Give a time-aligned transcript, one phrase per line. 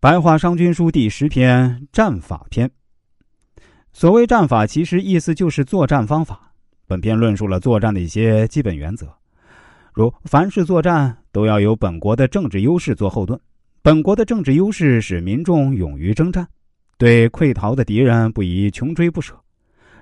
[0.00, 2.70] 白话商君书第十篇战法篇。
[3.92, 6.52] 所谓战法，其实意思就是作战方法。
[6.86, 9.12] 本篇论述了作战的一些基本原则，
[9.92, 13.38] 如凡是作战都要有本国的政治优势做后盾。
[13.82, 16.46] 本国的政治优势使民众勇于征战，
[16.96, 19.34] 对溃逃的敌人不宜穷追不舍。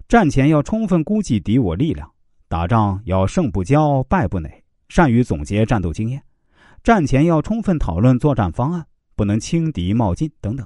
[0.08, 2.06] 战前要充分估计敌我力量，
[2.48, 6.22] 打仗要胜不骄，败不馁，善于总结战斗经验。
[6.84, 8.84] 战前要充分讨论作战方案，
[9.16, 10.64] 不能轻敌冒进等等。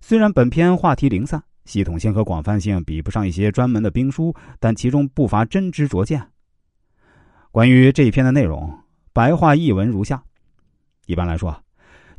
[0.00, 6.24] 虽然本篇话题零散，系统性和广泛性比不上一些专门的兵书，但其中不乏真知灼见。
[7.50, 8.72] 关于这一篇的内容，
[9.12, 10.22] 白话译文如下：
[11.06, 11.62] 一般来说，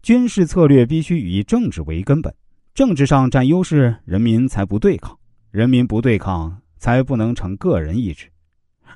[0.03, 2.31] 军事策略必须以政治为根本，
[2.73, 5.15] 政治上占优势，人民才不对抗；
[5.51, 8.27] 人民不对抗，才不能成个人意志，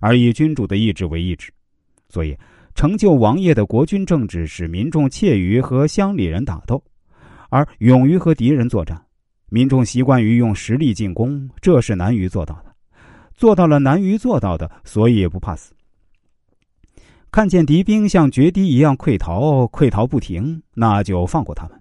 [0.01, 1.53] 而以君主的意志为意志。
[2.09, 2.37] 所以。
[2.75, 6.83] 成就王业的国君政治，使民众怯于和乡里人打斗，
[7.49, 8.99] 而勇于和敌人作战。
[9.49, 12.73] 民众习惯于用实力进攻，这是难于做到的。
[13.35, 15.73] 做到了难于做到的，所以也不怕死。
[17.29, 21.79] 看见敌兵像决堤一样溃逃，溃逃不停，那就放过他们。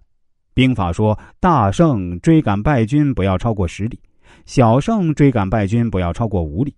[0.55, 3.99] 兵法说：大胜追赶败军不要超过十里，
[4.45, 6.75] 小胜追赶败军不要超过五里。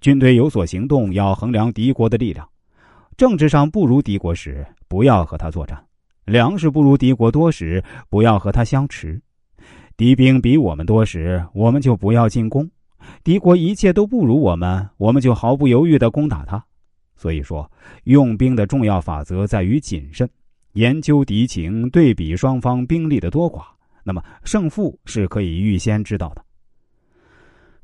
[0.00, 2.48] 军队有所行动，要衡量敌国的力量。
[3.20, 5.76] 政治上不如敌国时，不要和他作战；
[6.24, 9.20] 粮食不如敌国多时，不要和他相持；
[9.94, 12.64] 敌兵比我们多时，我们就不要进攻；
[13.22, 16.64] 敌国一切都不如我们，我们就毫不犹豫的攻打他。
[17.14, 17.70] 所以说，
[18.04, 20.26] 用兵的重要法则在于谨慎，
[20.72, 23.64] 研究敌情，对比双方兵力的多寡，
[24.02, 26.42] 那么胜负是可以预先知道的。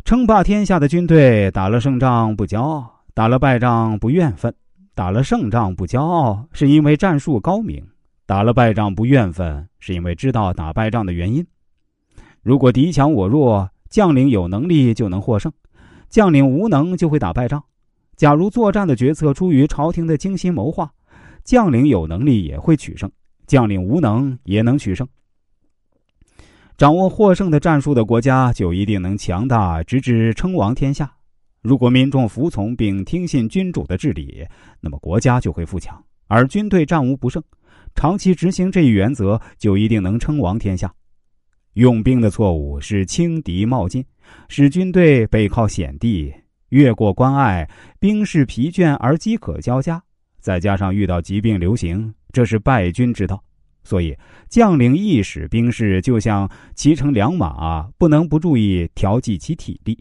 [0.03, 4.51] 称霸天下的军队，打了胜仗不骄傲，打了败仗不怨愤。
[4.97, 7.85] 打了胜仗不骄傲，是因为战术高明；
[8.25, 11.47] 打了败仗不怨愤，是因为知道打败仗的原因。
[12.41, 15.53] 如果敌强我弱，将领有能力就能获胜；
[16.09, 17.63] 将领无能就会打败仗。
[18.17, 20.91] 假如作战的决策出于朝廷的精心谋划，
[21.45, 23.13] 将领有能力也会取胜，
[23.47, 25.07] 将领无能也能取胜。
[26.79, 31.16] 掌握获胜的战术的国家，就一定能强大，直至称王天下。
[31.67, 34.47] 如果民众服从并听信君主的治理，
[34.81, 37.43] 那么国家就会富强，而军队战无不胜。
[37.97, 40.95] 长期执行这一原则，就一定能称王天下。
[41.73, 44.05] 用兵的错误是轻敌冒进，
[44.49, 46.33] 使军队背靠险地，
[46.69, 50.01] 越过关隘，兵士疲倦而饥渴交加，
[50.39, 53.43] 再加上遇到疾病流行，这是败军之道。
[53.83, 54.17] 所以，
[54.49, 59.99] 将领一使兵士就像骑乘良马，不能不注意调剂其体力。